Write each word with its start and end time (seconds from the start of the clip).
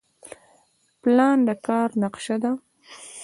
پلان 1.01 1.37
د 1.47 1.49
کار 1.67 1.89
نقشه 2.03 2.35
ده 2.43 2.51